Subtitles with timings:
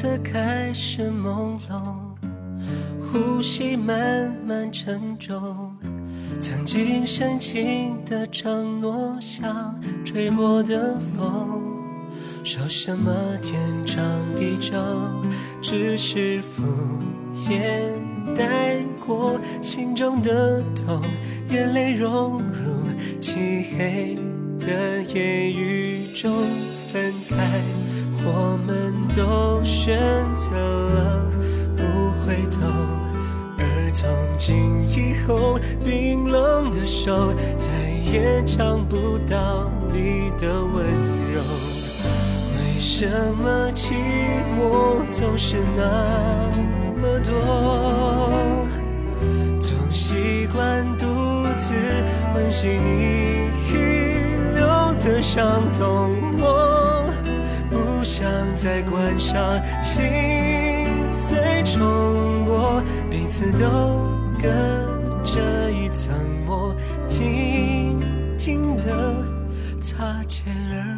[0.00, 1.82] 色开始朦胧，
[3.10, 5.76] 呼吸慢慢沉重。
[6.40, 9.74] 曾经深情的承诺，像
[10.04, 11.64] 吹过的风。
[12.44, 13.12] 说什么
[13.42, 14.00] 天长
[14.36, 14.72] 地久，
[15.60, 16.62] 只是敷
[17.50, 21.02] 衍带过心中的痛，
[21.50, 22.70] 眼泪融入
[23.20, 24.16] 漆黑
[24.60, 26.32] 的夜雨中
[26.92, 27.87] 分开。
[28.30, 29.98] 我们都选
[30.36, 31.24] 择了
[31.76, 31.82] 不
[32.20, 32.60] 回头，
[33.56, 37.72] 而从今以后，冰冷的手再
[38.12, 40.84] 也尝不到你的温
[41.32, 41.40] 柔。
[42.52, 43.08] 为什
[43.42, 43.94] 么寂
[44.58, 46.50] 寞总是那
[47.00, 48.66] 么多？
[49.58, 51.06] 总习惯独
[51.56, 51.74] 自
[52.34, 53.74] 温习你遗
[54.54, 54.66] 留
[55.00, 56.10] 的伤痛。
[56.38, 56.67] 我
[58.08, 60.02] 想再关上，心
[61.12, 63.68] 碎重播，彼此都
[64.40, 64.48] 隔
[65.22, 66.74] 着一层膜，
[67.06, 68.00] 静
[68.38, 69.14] 静的
[69.82, 70.42] 擦肩
[70.72, 70.97] 而过。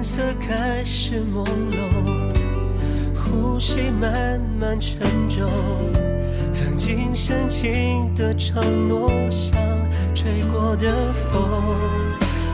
[0.00, 1.76] 天色开始朦胧，
[3.14, 5.46] 呼吸慢慢沉重。
[6.54, 9.60] 曾经深情的承诺，像
[10.14, 11.42] 吹过的风。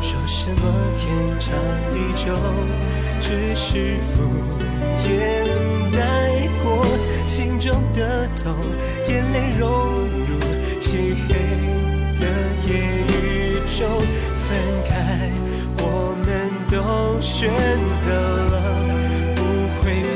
[0.03, 0.61] 说什么
[0.97, 1.55] 天长
[1.93, 2.35] 地久，
[3.21, 4.25] 只是敷
[5.05, 5.47] 衍
[5.93, 6.85] 带过
[7.27, 8.57] 心中的痛，
[9.09, 9.69] 眼泪融
[10.27, 10.41] 入
[10.81, 11.35] 漆黑
[12.19, 12.27] 的
[12.67, 12.75] 夜
[13.07, 13.87] 雨中。
[16.69, 17.49] 都选
[17.97, 18.55] 择了
[19.37, 19.43] 不
[19.79, 20.15] 回头，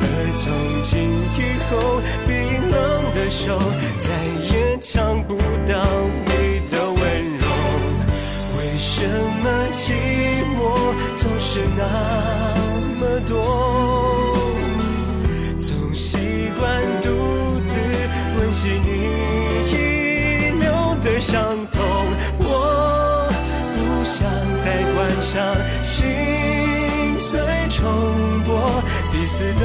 [0.00, 0.42] 而从
[0.82, 0.90] 今
[1.36, 1.70] 以后，
[2.26, 2.30] 冰
[2.70, 2.74] 冷
[3.14, 3.58] 的手
[3.98, 4.06] 再
[4.50, 5.36] 也尝不
[5.66, 5.72] 到
[6.26, 6.30] 你
[6.70, 7.00] 的温
[7.38, 7.44] 柔。
[8.56, 9.06] 为什
[9.42, 9.82] 么寂
[10.56, 10.58] 寞
[11.16, 11.80] 总是那
[12.98, 13.32] 么多？
[15.58, 16.16] 总习
[16.58, 16.62] 惯
[17.02, 17.06] 独
[17.62, 17.70] 自
[18.38, 18.88] 温习你
[19.70, 19.72] 遗
[20.58, 20.64] 留
[21.02, 21.81] 的伤痛。
[25.32, 25.40] 上，
[25.82, 26.04] 心
[27.18, 27.88] 碎重
[28.44, 29.64] 播，彼此都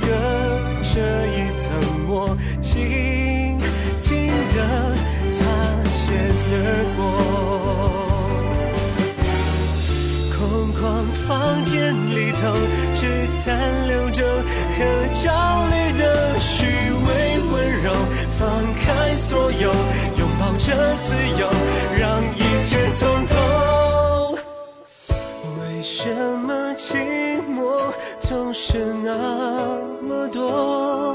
[0.00, 0.06] 隔
[0.82, 1.66] 着一层
[2.06, 3.60] 膜，静
[4.00, 4.08] 静
[4.48, 4.56] 的
[5.34, 5.44] 擦
[5.84, 6.00] 肩
[6.52, 6.56] 而
[6.96, 6.98] 过。
[10.32, 10.80] 空旷
[11.12, 12.40] 房间里头，
[12.94, 14.24] 只残留着
[14.72, 14.78] 合
[15.12, 17.06] 照里的虚伪
[17.52, 17.92] 温柔。
[18.38, 18.48] 放
[18.80, 19.70] 开所有，
[20.16, 20.72] 拥抱着
[21.02, 21.50] 自由，
[28.28, 31.07] 总是那么多？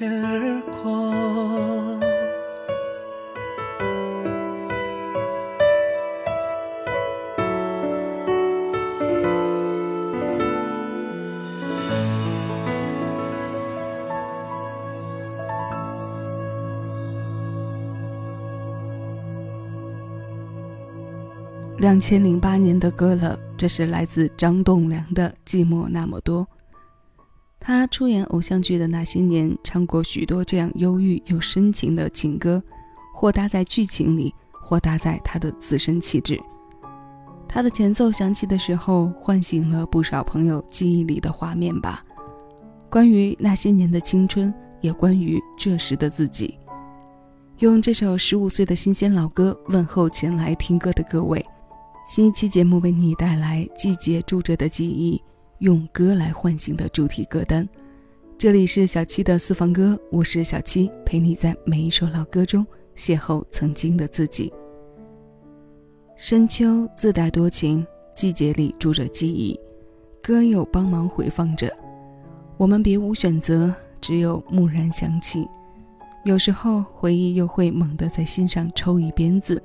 [0.00, 2.00] 肩而过。
[21.76, 26.42] 两千零八年的歌了，这是来自张栋梁的《寂寞那么多》。
[27.62, 32.60] 他出演偶像剧的那些年，唱过许多这样忧郁又深情的情歌，
[33.14, 36.40] 或搭在剧情里，或搭在他的自身气质。
[37.46, 42.02] 他的前奏响起的时候，唤醒了不少朋友记忆里的画面吧。
[42.88, 46.58] 关于那些年的青春，也关于这时的自己。
[47.58, 51.44] 用这首十五岁的新鲜老歌问候前来听歌的各位。
[52.06, 55.22] 新一期节目为你带来季节住着的记忆，
[55.60, 57.68] 用歌来唤醒的主题歌单。
[58.38, 62.66] 这里是小七的私房歌，我是小七，陪你在每一首老歌中
[62.96, 64.50] 邂逅曾经的自己。
[66.16, 67.86] 深秋自带多情，
[68.16, 69.58] 季节里住着记忆，
[70.22, 71.70] 歌友帮忙回放着。
[72.56, 73.70] 我们别无选择，
[74.00, 75.46] 只有蓦然想起。
[76.24, 79.62] 有时候回忆又会猛地在心上抽一鞭子，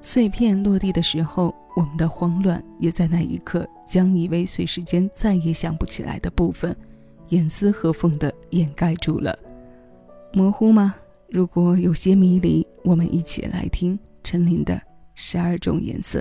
[0.00, 6.76] 碎片落地的时候，我们的慌乱也在那一刻将以为随时间再也想不起来的部分，
[7.28, 9.38] 严丝合缝地掩盖住了。
[10.32, 10.94] 模糊吗？
[11.28, 14.74] 如果有些迷离，我们一起来听陈琳的
[15.14, 16.20] 《十二种颜色》。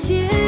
[0.00, 0.39] 结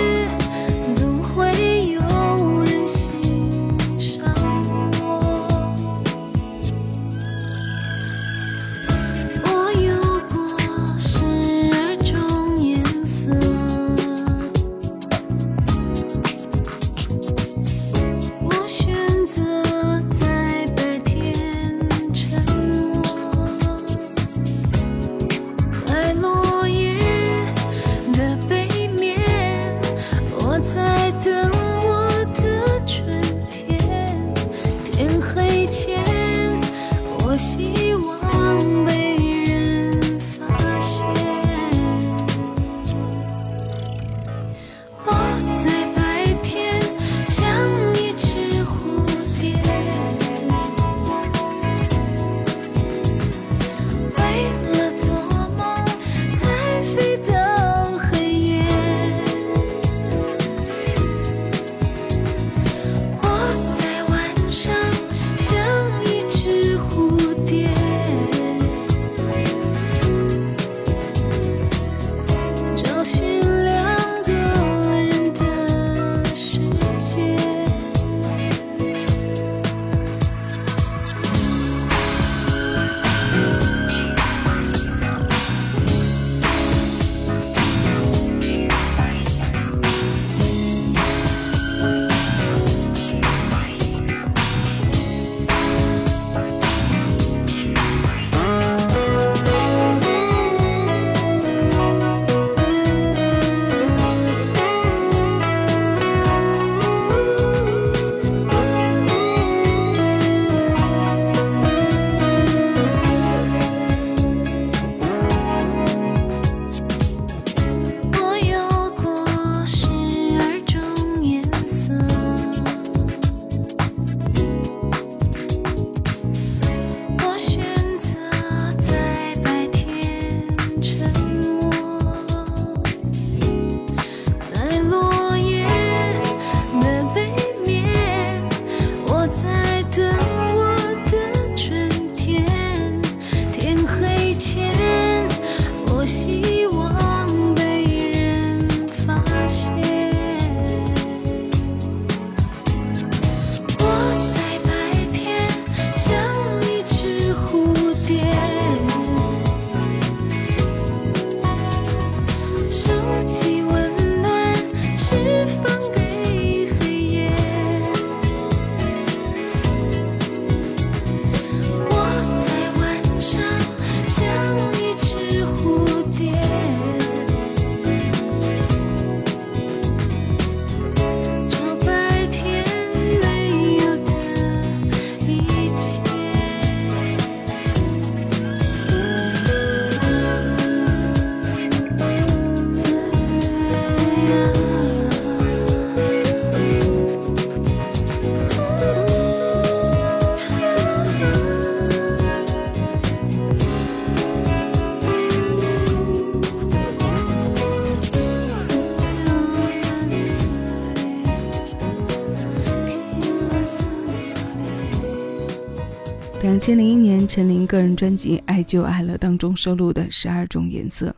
[216.42, 221.08] 两千零一年，陈琳个人专辑《爱就爱了》当中收录的《十二种颜色》，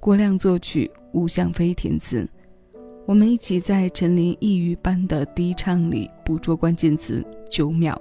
[0.00, 2.28] 郭亮作曲，吴向飞填词。
[3.06, 7.96] 我们一起在陈琳抑郁般的低唱里捕捉关键词：九秒，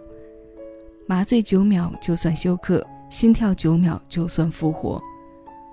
[1.06, 5.00] 麻醉九秒就算休克，心跳九秒就算复活，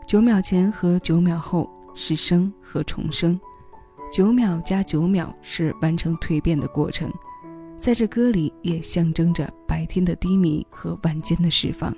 [0.06, 3.40] 九秒前和九秒后是生和重生，
[4.12, 7.10] 九秒加九秒是完成蜕变的过程。
[7.80, 11.94] 在这歌里，也象征着白天的低迷和晚间的释放。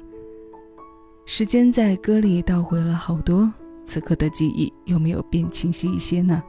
[1.24, 3.50] 时间在歌里倒回了好多，
[3.84, 6.42] 此刻的记忆有没有变清晰一些呢？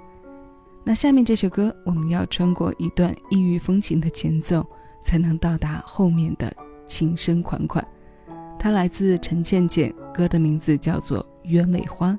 [0.83, 4.67] 那下面这首歌，我们要穿过一段异域风情的前奏，
[5.03, 6.51] 才能到达后面的
[6.87, 7.85] 情深款款。
[8.59, 12.11] 它来自陈倩倩，歌的名字叫做《鸢尾花》。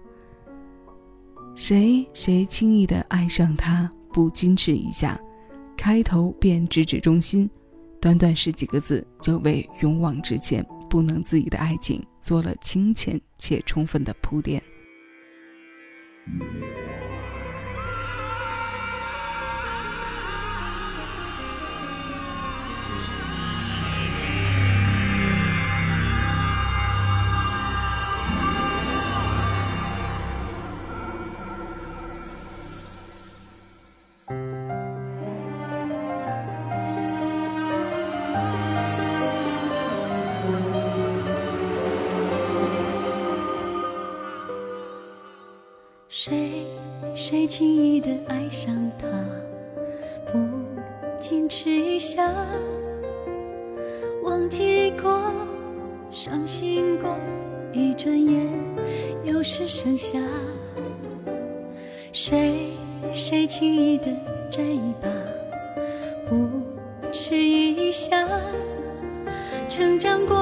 [1.54, 5.20] 谁谁轻易的爱上他，不矜持一下？
[5.82, 7.50] 开头便直指中心，
[8.00, 14.62] 短短十几个字就为勇往直前、不能自已的爱情做了清浅且充分的铺垫。
[47.42, 49.08] 谁轻易的爱上他，
[50.30, 50.38] 不
[51.20, 52.32] 矜持一下，
[54.22, 55.20] 忘记过，
[56.08, 57.16] 伤心过，
[57.72, 58.46] 一转眼
[59.24, 60.20] 又是盛夏。
[62.12, 62.70] 谁
[63.12, 64.06] 谁轻易的
[64.48, 65.08] 摘一把，
[66.28, 66.48] 不
[67.10, 68.24] 迟疑一下，
[69.68, 70.36] 成长过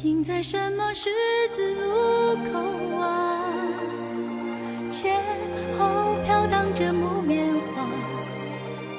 [0.00, 1.10] 停在什么十
[1.50, 3.42] 字路口啊？
[4.88, 5.20] 前
[5.76, 7.84] 后飘荡着木棉花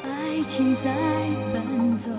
[0.03, 0.93] 爱情在
[1.53, 2.11] 奔走。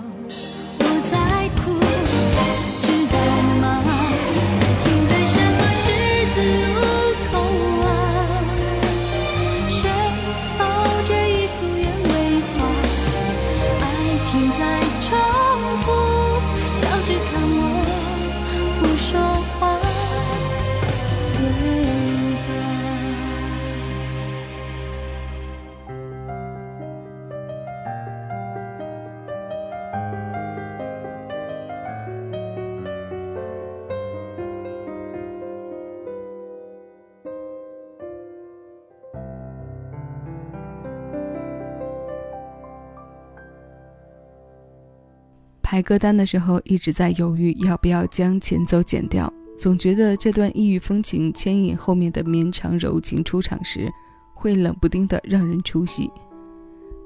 [45.71, 53.89] 排歌单的时候，一直在犹豫要不要将前奏剪掉，总觉得这段异域风情牵引后面的绵长柔情出场时，
[54.33, 56.11] 会冷不丁的让人出戏。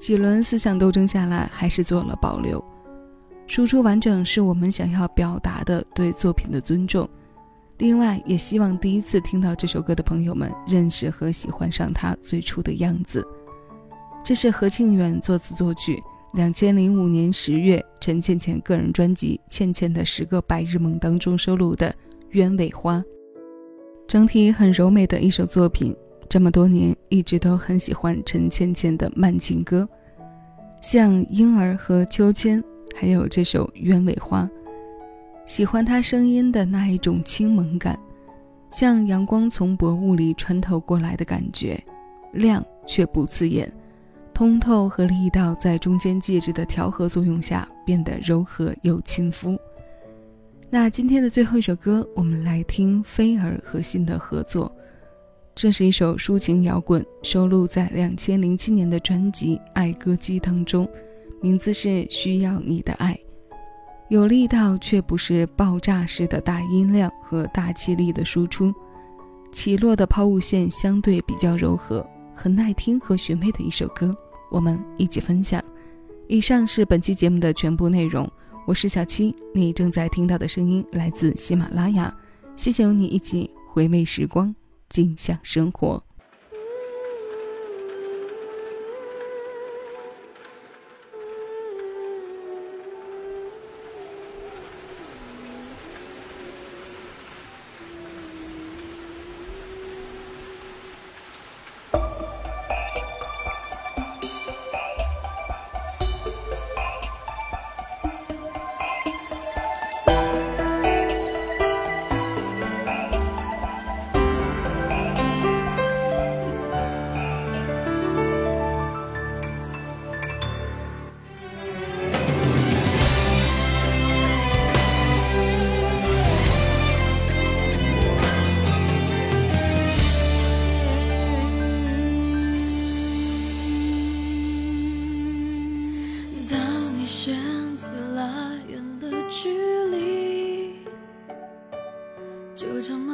[0.00, 2.60] 几轮思想斗争下来，还是做了保留。
[3.46, 7.08] 输出完整是我们想要表达的对作品的尊重。
[7.78, 13.24] 另外，也希望第一次听到这首歌的朋友们认识和喜欢上它最初的样子。
[14.24, 16.02] 这是何庆远作词作曲，
[16.36, 21.88] 两千零五年十月陈倩倩个人专辑《倩倩的十个白日梦》当中收录的
[22.32, 22.98] 《鸢尾花》，
[24.06, 25.96] 整体很柔美的一首作品。
[26.28, 29.88] 这么多年一直都很喜欢陈倩倩的慢情歌，
[30.82, 32.62] 像《婴儿》和《秋千》，
[32.94, 34.42] 还有这首《鸢尾花》。
[35.46, 37.98] 喜欢她声音的那一种清萌感，
[38.68, 41.82] 像阳光从薄雾里穿透过来的感觉，
[42.32, 43.72] 亮却不刺眼，
[44.36, 49.58] 通透和力道在中间介质的调和作用下变得柔和又亲肤。
[50.68, 54.70] 那今天的最后一首歌，我们来听菲儿和信的合作，
[55.54, 60.86] 这是一首抒情摇滚，收录在两千零七年的专辑《爱歌姬》当中，
[61.40, 63.14] 名字是《需要你的爱》。
[64.10, 68.70] 有力道却不是爆炸式的大音量和大气力的输出，
[69.50, 74.14] 起落的抛物线相对比较柔和，很耐听和寻味的一首歌，
[74.50, 75.62] 我们一起分享。
[76.28, 78.30] 以上是本期节目的全部内容，
[78.66, 82.14] 我是小七，你正在听到的声音来自喜马拉雅，
[82.56, 84.54] 谢谢有你一起回味时光，
[84.88, 86.05] 尽享生活。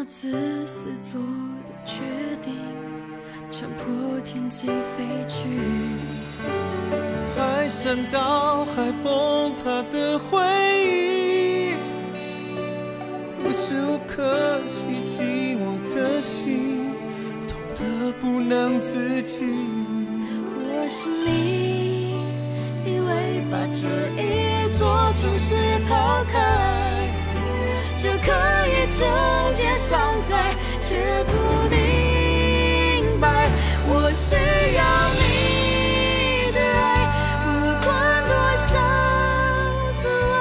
[0.05, 0.31] 自
[0.67, 2.03] 私做的决
[2.45, 2.55] 定，
[3.51, 5.39] 冲破天际飞去。
[7.37, 10.39] 排山倒海崩塌的回
[10.85, 11.75] 忆，
[13.45, 16.93] 无时无刻袭击我的心，
[17.49, 19.45] 痛得不能自己。
[20.55, 22.15] 我是你
[22.85, 23.89] 以为把这
[24.21, 25.57] 一座城市
[25.89, 27.09] 抛开，
[27.97, 28.31] 就可
[29.03, 29.99] 以终结伤
[30.31, 31.33] 害，却不
[31.69, 33.51] 明白。
[33.87, 34.37] 我需
[34.77, 34.81] 要
[35.19, 36.83] 你的爱，
[37.45, 37.47] 不
[37.85, 37.91] 管
[38.29, 38.71] 多少
[40.01, 40.41] 阻碍，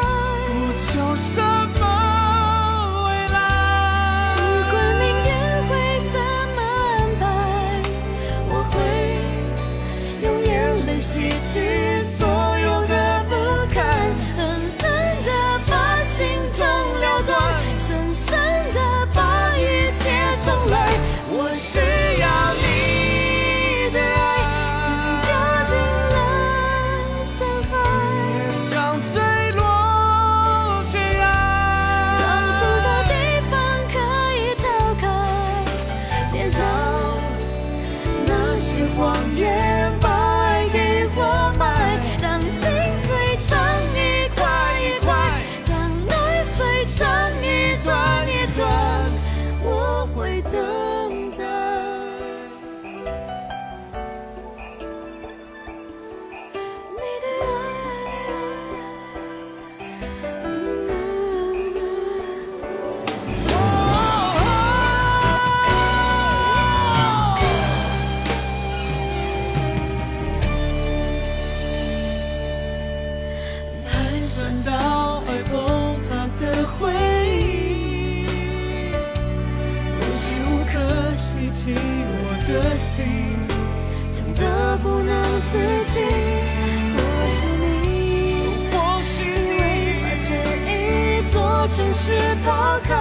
[91.93, 92.13] 是
[92.45, 92.95] 抛开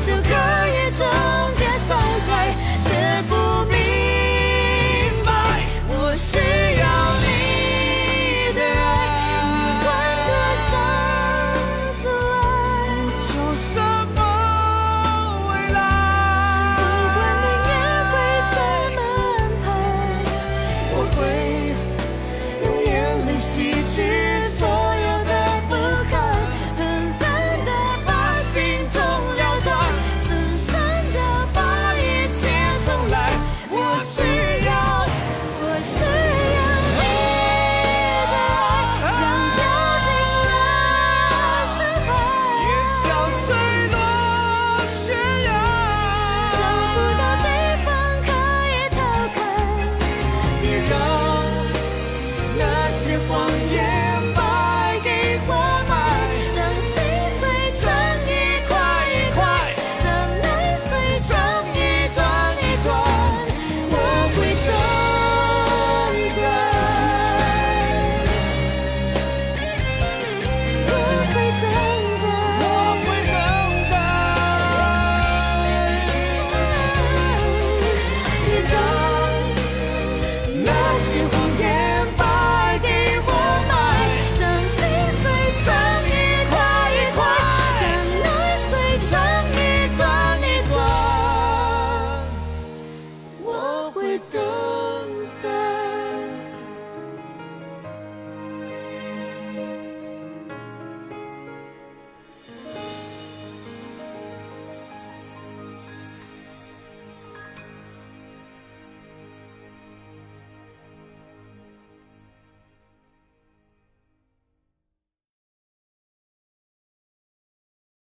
[0.00, 0.30] 就可
[0.68, 1.06] 以终
[1.52, 1.65] 结